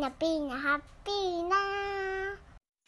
[0.00, 1.56] ナピーナハッピーナ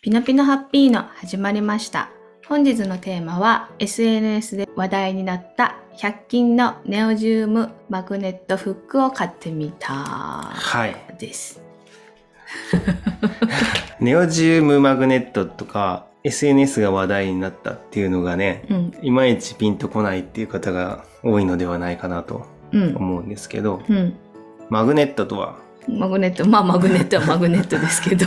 [0.00, 2.08] ピノピノハッピーの始まりました。
[2.48, 10.96] 本日のテーマは SNS で話題になった100均のネオジウムマグネットフックを買ってみたはい。
[11.18, 11.62] です。
[14.00, 18.92] ネオジウムマグネットとか SNS が話題になったっていうのがね、うん。
[19.02, 22.96] いまいちピンとこないっていう方が多いのではないかなとうん。
[22.96, 24.16] 思うんですけど、うん。
[24.70, 25.58] マグネットとは、
[25.88, 28.26] マグネット、まあマグネットはマグネットですけど。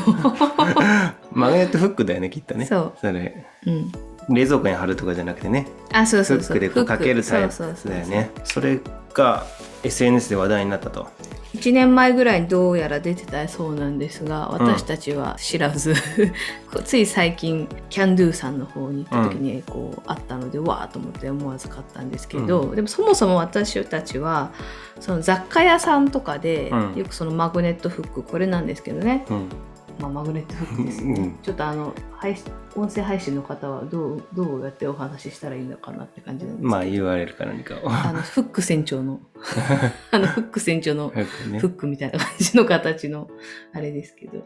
[1.31, 2.65] マグネットフックだよね、きっとね。
[2.65, 2.93] そう。
[2.99, 3.91] それ、うん。
[4.29, 6.57] 冷蔵庫に貼るとかじゃなくてね、あ、そうフそうそう。
[6.57, 7.57] ックでこうかけるタイプ
[7.89, 8.31] だよね。
[8.43, 8.79] それ
[9.13, 9.45] が
[9.83, 11.07] SNS で話題になったと。
[11.55, 15.93] 1年前ぐらいにどうやら出てたそうなんですが私たちは知らず、
[16.71, 24.51] こうつい最近キャンドゥさんの方に行った時にこう、あったのでわーと思って思わず買ったんですけど、でもそもそも私たちは
[24.99, 26.95] その雑貨屋さんとかで、うん。
[26.95, 29.49] よくそのマグネットフックこれなんですけどね、うん。
[29.99, 37.89] まあ、マグネットフックですね、うんちょっとあの配信音声配信の方はどうどうやってお話ししたらいいのかなって感じなんですけど、まあ URL か何かを。
[37.89, 39.19] あのフック船長の
[40.11, 41.19] あのフック船長のフ
[41.67, 43.29] ックみたいな感じの形の
[43.73, 44.43] あれですけど。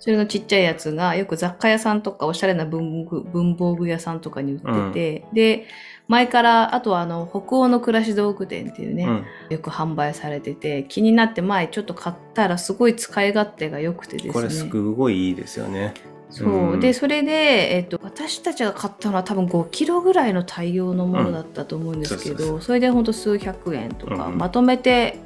[0.00, 5.66] それのちっちゃいやつがよく雑貨屋さんとかおしゃれな文具文房具屋さんとかに売ってて、で、
[6.08, 14.32] 前から、あとはあの、北欧の暮らし道具店っていうね、うんよく販売されてて、気になって前ちょっと買ったらすごい使い勝手が良くてですね。
[14.32, 15.92] これすごいいいですよね。
[16.30, 25.18] そう、うんでそれで、えっと、私たちが買ったのは多分5キロぐらいの対応のものだったと思うんですけど、うんそれでほんと数百円とか、うんまとめて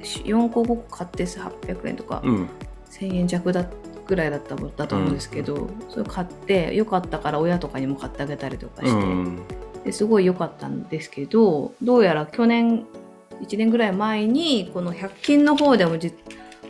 [0.00, 2.48] 4個5個買って800円とか、うん。
[2.90, 3.64] 1000円弱だ
[4.08, 9.42] ぐらいだっただと思うんですけど、それ買ってよかったから親とかにも買ってあげたりとかして、うん。
[9.84, 12.84] ですごい良かったんですけどどうやら去年
[13.40, 16.12] 1年ぐらい前にこの100均の方でもじ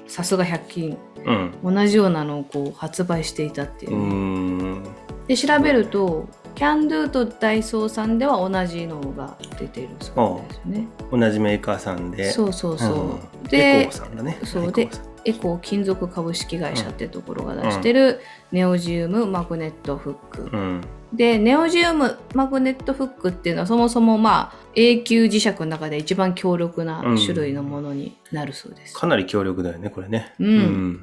[0.07, 1.75] さすが100均うん。
[1.75, 4.85] 同じようなのをこう発売していたっていうう、ん。
[5.27, 10.89] で調べるとキャンドゥとダイソーさんでは同じのが出てるそうですね。
[11.13, 12.33] 同じメーカーさんで。
[12.33, 13.11] そうそうそう。
[13.13, 13.19] うん
[13.53, 14.39] エでね。
[14.45, 20.43] そうエコーさんエコー金属株式会社ってところが出してるネオジウムマグネットフック。
[20.53, 20.81] うん。
[21.13, 28.95] でネオジウムマグネットフックっていうのはそもそもまあ永久磁石の中で一番強力な種類のものになるそうです。
[28.97, 30.35] かなり強力だよね、これね。
[30.39, 31.03] うん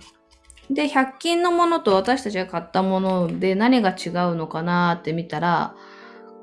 [0.69, 5.75] で100均のものと私たちが買ったもので何が違うのかなって見たら、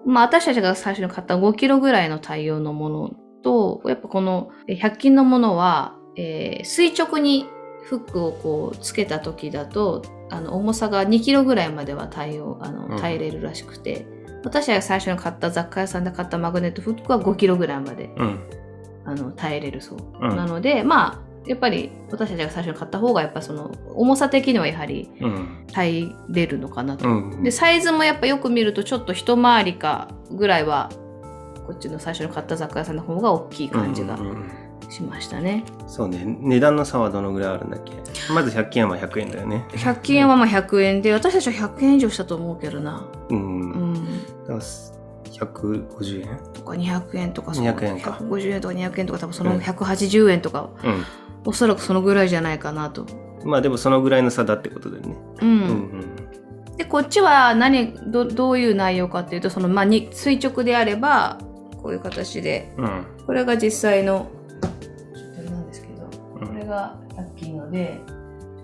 [0.07, 7.47] まあ、私たちが最初に買った5キロぐらいの対応のものとやっぱこのえ100均のものは、えー垂直に
[7.83, 14.07] フックをこうつけた時だとあの重さが2キロぐらいまでは対応あのうん耐えれるらしくて、
[14.45, 18.41] 私たちが最初に買った雑貨屋さんで買ったマグネットフックは5キロぐらいまでうん。
[19.05, 25.67] あの耐えれるそう、うんなのでまあやっぱり私たちが最初に買った方がやっぱその重さ的にはやはりうん。
[25.73, 27.43] 耐えれるのかなと、うん。
[27.43, 30.91] でサイズもやっぱよく見るとちょっと一回りかぐらいは
[31.67, 34.62] こっちの最初に買った雑貨屋さんの方が大きい感じがうんうんうん
[34.93, 36.25] しましたね、そうね。
[36.41, 37.93] 値段の差はどのぐらいあるんだっけ？
[38.33, 39.67] まず100均はまあ100円だよね。
[39.71, 43.35] 100均はまあ100円で私たちは100円以上したと思うけどなう。
[43.35, 43.95] うんん
[44.47, 46.39] だから150円？
[46.53, 51.05] とか200円とか200円か150円とか200円とか多分そうのん180円とか、うん。
[51.45, 53.07] おそらくそのぐらいじゃないかなと
[53.45, 55.17] まあでもそのぐらいの差だってことだよね。
[55.41, 56.77] うんうんうん。
[56.77, 61.39] でこっちは何どどういう内容かっていうとその、まあ、に垂直であれば
[61.83, 63.07] こういう形でうん。
[63.27, 64.31] これが実際の
[66.63, 68.01] れが100均ので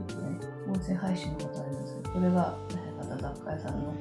[0.08, 0.38] ちょっとね
[0.68, 2.56] 音声配信のことありますけどこれが
[2.98, 3.94] 方雑貨屋さんの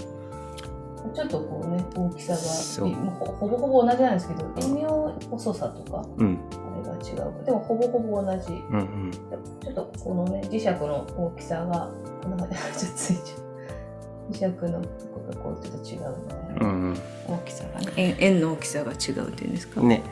[1.14, 6.40] ちょっとこうね大きさがもうほほぼほぼ同じなんですけど微妙細さとかうん。
[6.52, 9.12] あれが違うでもほぼほぼ同じうんうん。
[9.12, 11.92] ちょっとこのね磁石の大きさが
[12.24, 13.48] こんな感じちょっとついちゃう
[14.32, 16.98] 磁石のとこがこうちょっと違うので、うん
[17.28, 19.88] 大きさがね円円の大きさが違うっていうんですか、うん。
[19.88, 20.04] ね。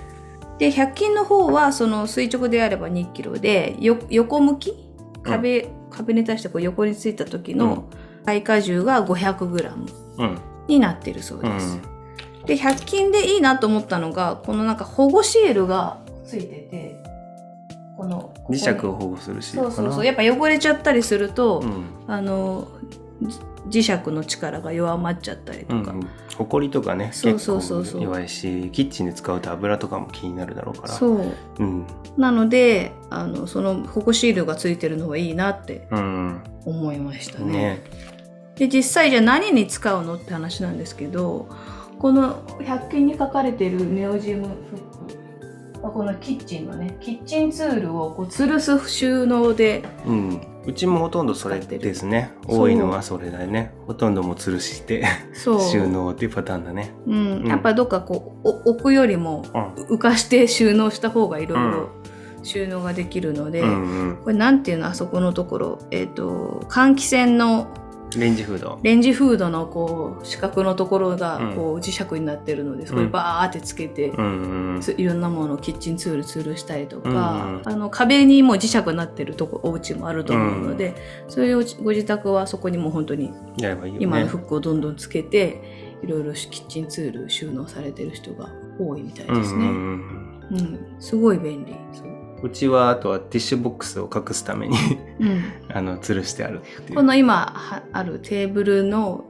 [0.57, 4.73] で100均の方はその垂直であれば2キロでよ横向き？
[5.23, 7.89] 壁,、壁に対してこう横についた時の
[8.25, 9.71] 耐荷重が 500g
[10.17, 10.39] うん。
[10.67, 11.79] になってるそうです、
[12.45, 16.95] で100均でいいなと思ったのがこのなんか保護シールがついてて
[17.95, 19.51] この磁石を保護するし。
[19.51, 21.85] そうそうそうやっぱ汚れちゃったりすると、うん。
[22.07, 22.67] あの
[23.21, 23.39] じ
[23.69, 26.07] 磁石の力が弱まっちゃったりとか、うんうん。
[26.37, 30.93] ほこりとかね、そう結そうそうそう構弱いし、キッチンで使うと油とかも気になるだろうから。
[30.93, 31.85] そううん。
[32.17, 36.43] なのであのその保護シールがついてるのはいいなってうん。
[36.65, 37.51] 思いましたね。
[37.51, 37.83] ね。
[38.55, 41.47] で実際じゃあ何に使うのって話なんですけど
[41.99, 45.24] この100均に書かれてるネオジウムフック
[45.91, 50.41] このキッチンのねキッチンツールをこう吊るす収納でうん。
[50.67, 52.31] うちもほとんどそれですね。
[52.47, 53.71] 多いのはそれだよね。
[53.85, 55.03] ほとんどもう吊るして
[55.35, 56.91] 収納っていうパターンだね。
[57.05, 59.95] うんうんやっぱどっかこうお置くよりもうん。
[59.95, 61.89] 浮かして収納した方がいろいうんろ
[62.41, 64.17] 収納ができるので、うんうん。
[64.23, 64.87] これなんていうの？
[64.87, 67.67] あそこのところえっ、と換気扇の
[68.19, 68.79] レンジフード。
[68.81, 74.81] レンジフードのこう四角のところがうんこう磁石になってるので、そこにバーってつけて、うんうん。
[74.81, 80.95] ついろんなものをキッチンツール吊るしたりとか、うんうんあの壁にも磁石になってるとこお家もあると思うので、
[81.27, 83.33] そういうご自宅はそこにも本当に。
[83.99, 89.65] 今のフックをどんどんつけて、いろいろキッチンツール収納されてる人が多いみたいですね。
[89.65, 89.75] うんうん
[90.51, 91.75] うんうんすごい便利。
[92.37, 94.77] そううちはあとはティッシュボックスを隠すために
[95.19, 95.43] うん
[95.73, 96.61] あの吊るしてある。
[96.93, 99.25] この今はあるテーブルの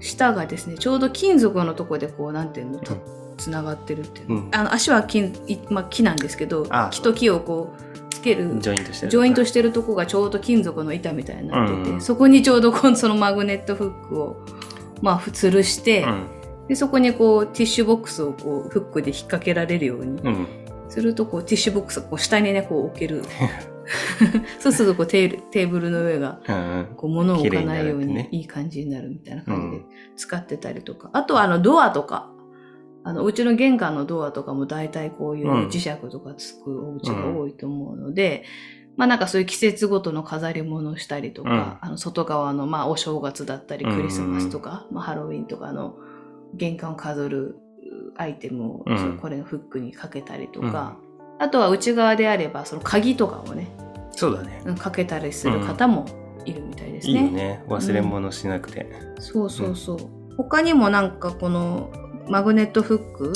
[0.00, 2.96] 下がですねちょうど金属のとこでこうなんていうのと
[3.36, 9.10] つながってるっていうの、うんあの足は金、いまあ、木なんですけどあ木と木をこうつけるジョイントしてる。
[9.10, 14.36] ジョイントしてるとこがちょうど金属の板みたいになってて、うんそこにちょうどこのそのマグネットフックを
[15.02, 16.26] まあ吊るして、うん。
[16.68, 20.46] でそこにこうティッシュボックスをこうフックで引っ掛けられるようにうん。
[20.90, 23.22] するとこうティッシュボックスがこう下にねこう置ける。
[24.60, 26.40] そうするとこうテールテーブルの上が。
[26.96, 32.30] こう物を置かないようにいい感じになるみたいな感じでうん使ってたりとか、あとはあのドアとか。
[33.02, 35.68] あのうちの玄関のドアとかも大体こういううん。
[35.68, 38.44] 磁石とかつくお家が多いと思うので、
[38.98, 45.96] まあなんかそういう季節ごとの飾り物をしたりとか、あの外側のまあお正月だったりうんクリスマスとか、まあ、ハロウィンとかの
[46.54, 47.56] 玄関を飾る
[48.16, 48.84] アイテムを、
[49.20, 50.96] これのフックにかけたりとか、
[51.38, 53.68] あとは内側であればその鍵とかをね
[54.12, 54.60] そうだね。
[54.66, 56.04] うんかけたりする方も
[56.44, 57.64] いるみたいですいいよね。
[57.68, 58.90] 忘れ物しなくて。
[59.18, 59.98] そうそうそう。
[60.36, 61.90] 他にもなんかこの
[62.28, 63.32] マグネットフック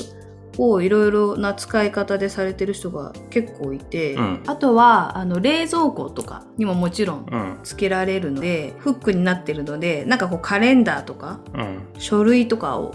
[0.58, 7.58] をいろいろな使い方でされてる人が結構いて、うんあとはあの冷蔵庫とかにももちろんうん。
[7.62, 11.78] つけられるので、フックになってるので、なんかこうカレンダーとかうん。
[11.98, 12.94] 書類とかを、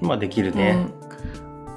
[0.00, 0.88] まあできるうね。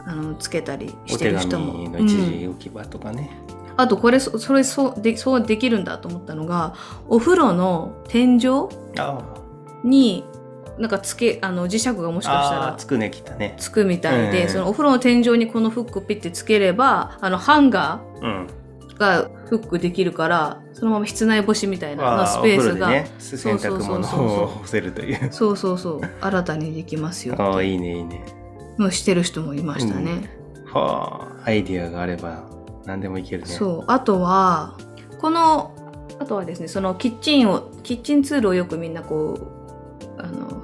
[0.06, 1.74] んあのつけたりしてる人も。
[1.74, 3.30] 紙の一うん時置き場とかね。
[3.76, 6.76] あとこれそそれそうでそうできるんだと思ったのが
[7.08, 8.68] お風呂の天井
[9.00, 9.18] あ
[9.84, 10.24] に
[10.78, 13.56] なんかつけあの磁石がもしかしたらつくね、きたね。
[13.58, 18.48] つくみたいで、うんそのお風呂の天井にこのフックをピッてつければあのハンガうん。
[18.48, 25.28] ーがフックできるからそのまま室内干しみたいなあースペースが、ね、洗濯物そうそうそうそうを干せるという。
[25.32, 28.24] そうそうそう新たにできますよああ、いいね、いいね。
[28.78, 30.30] のしてる人もいましたね、
[30.66, 32.44] はあ、アイディアがあれば
[32.86, 33.50] 何でもいけるね。
[33.50, 33.84] そう。
[33.88, 34.78] あとは
[35.20, 35.74] この
[36.20, 39.52] あとはですねそのキッチンをキッチンツールをよくみんなこ
[40.18, 40.64] うあの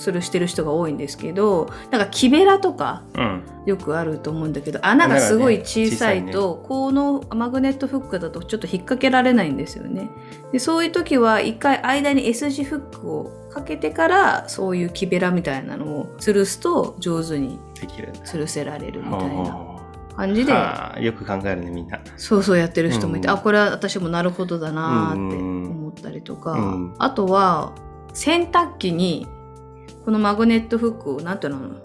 [0.00, 3.42] 吊るしてる人が多いんですけどなんか木べらとかうん。
[3.66, 10.08] よくあると思うんだけど穴がすごい小さい穴がねと、このマグネットフックだとちょっと引っ掛けられないんですよね。
[10.50, 18.20] でそういう時は一回間に S 字フックをかけてからそういう木べらみたいなのを吊るすと上手にできるんだ。
[18.20, 19.80] 吊るせられるみたいなは
[20.16, 22.00] 感じであよく考えるね、みんな。
[22.16, 27.74] そうそうやってる人もいて、うんあこれは私もなるほどだなーってうん思ったりとか、うんあとは
[28.14, 29.26] 洗濯機に
[30.04, 31.76] このマグネットフックをなんていうの？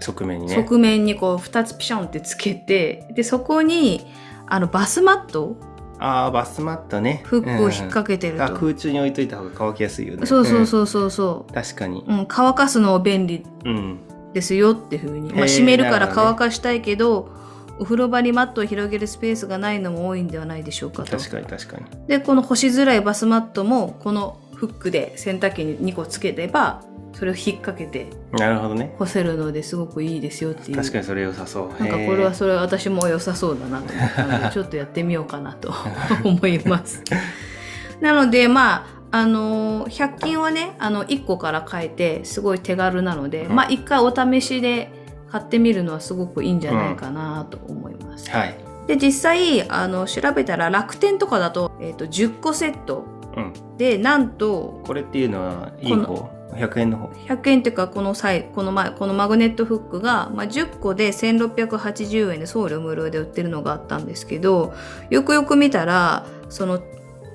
[0.00, 0.54] 側面にね。
[0.54, 4.06] 側面にこう2つピシャンってつけてでそこに
[4.46, 5.56] あのバスマット？
[6.00, 7.22] ああ、バスマットね。
[7.24, 10.26] フックを引っ掛けてるうん空中に置いといた方が乾きやすいよね。
[10.26, 11.54] そうそうそうそうそうん。
[11.54, 12.04] 確かに。
[12.06, 13.98] う、うん、乾かすの便利うん。
[14.32, 17.30] ですよっていうふうに、まあ、へー閉めるから乾かしたいけど
[17.78, 21.86] お風呂場にマットを広げるスペースがないのも多いんではないでしょうかと確かに確かに。
[22.06, 26.82] でこの干しづらいバスマットもこのフックで洗濯機に2個つければ
[27.18, 28.94] それを引っ掛けてなるほどね。
[28.96, 31.68] 干せるのですごくいいですよっていう確かにそれ良さそう。
[31.82, 35.74] なんかこれはそれは私も良さそうだなと思ったのでちょっとやってみようかなと
[36.22, 37.02] 思います。
[38.00, 44.92] なのでまああのー100均はねあの1個から買えてすごい手軽なので、うんまあ1回お試しで
[45.28, 48.30] 買ってみるのはすごくいいんじゃないかなと思います。
[48.30, 48.54] はい。
[48.86, 53.04] で実際あの調べたら楽天とかだと,、えー、と10個セット
[53.36, 53.52] うん。
[53.76, 57.08] でなんとこれっていうのはいいこ方 ?100 円の方。
[57.08, 64.74] 100円っていうかこの際この前このマグネットフックが、まあ、10個で1680円で送料無料で売ってるのがあったんですけど
[65.10, 66.80] よくよく見たらその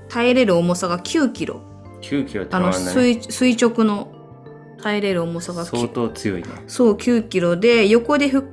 [0.10, 1.62] 耐えれる重さが9キロ
[2.02, 2.74] 9キロあの。
[2.74, 4.12] 垂垂直の
[4.82, 6.50] 耐えれる重さが相き当強いな。
[6.68, 8.46] そう9キロで横でふ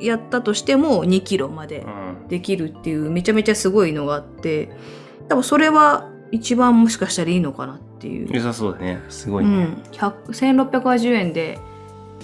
[0.00, 2.28] やったとしても2キロまでうん。
[2.28, 4.70] できるっていうめちゃめちゃすごいのがあって
[5.28, 9.00] 多分それは一番もしかしたらいいのかなっていう良さそうだね。
[9.08, 9.64] すごういね。
[9.64, 10.12] ん、100
[10.70, 11.58] 1680円で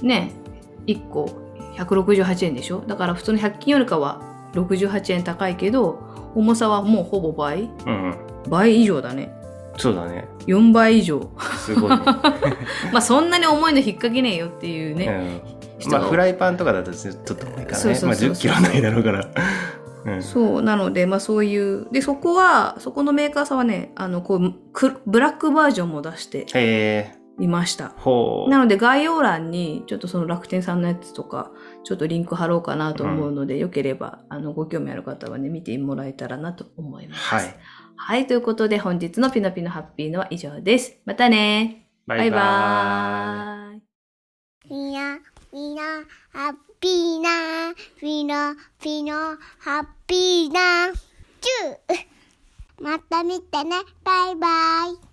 [0.03, 0.33] ね
[0.87, 1.31] 1個
[1.77, 2.83] 168円でしょ？
[2.87, 4.21] だから普通の100均よりかは
[4.55, 5.99] 68円高いけど、
[6.35, 8.15] 重さはもうほぼ倍うん。
[8.49, 9.33] 倍以上だね。
[9.77, 10.27] そうだね。
[10.47, 11.31] 4倍以上。
[11.59, 11.97] すごいね。
[12.93, 15.41] まあそんなに重いの引っ掛けねえよっていうね。
[15.85, 15.93] うん。
[15.93, 18.01] まあフライパンとかだとちょっと重いからね。
[18.03, 19.29] まあ10キロないだろうから。
[20.05, 20.23] うん。
[20.23, 21.89] そう、なので、まあそういう。
[21.93, 26.47] で、そこは、そこのメーカーさんはね、あの、こう、くブラックバージョンも出して。
[27.41, 27.95] いました。
[28.49, 31.53] なので概要欄にちょっとその楽天さんのやつとか
[31.85, 37.21] ちょっとリンク貼ろうかなと思うので、よければあのご興味ある方はね見てもらえたらなと思います。
[37.35, 37.55] はい。
[37.97, 40.97] はい、ということで本日のピノピノハッピーのは以上です。
[41.05, 42.31] またねバイバーイ。
[42.31, 42.31] バイ。
[42.31, 43.68] みんな、
[45.51, 45.83] みんな、
[46.33, 52.07] ハッピーな、みんな、みんな、ハッピーな、チュー
[52.83, 54.49] また見てね、バイバ
[55.03, 55.08] イ。